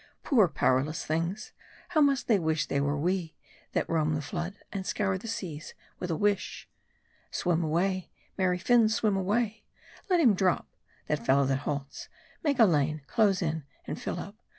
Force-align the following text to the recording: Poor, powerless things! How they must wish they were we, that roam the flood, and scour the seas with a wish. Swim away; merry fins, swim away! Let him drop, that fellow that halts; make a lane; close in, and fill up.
Poor, 0.23 0.47
powerless 0.47 1.05
things! 1.05 1.51
How 1.89 2.01
they 2.01 2.05
must 2.07 2.27
wish 2.27 2.65
they 2.65 2.81
were 2.81 2.97
we, 2.97 3.35
that 3.73 3.87
roam 3.87 4.15
the 4.15 4.21
flood, 4.23 4.55
and 4.73 4.83
scour 4.83 5.15
the 5.19 5.27
seas 5.27 5.75
with 5.99 6.09
a 6.09 6.15
wish. 6.15 6.67
Swim 7.29 7.63
away; 7.63 8.09
merry 8.35 8.57
fins, 8.57 8.95
swim 8.95 9.15
away! 9.15 9.63
Let 10.09 10.19
him 10.19 10.33
drop, 10.33 10.67
that 11.05 11.23
fellow 11.23 11.45
that 11.45 11.55
halts; 11.67 12.09
make 12.43 12.57
a 12.57 12.65
lane; 12.65 13.03
close 13.05 13.43
in, 13.43 13.63
and 13.85 14.01
fill 14.01 14.19
up. 14.19 14.35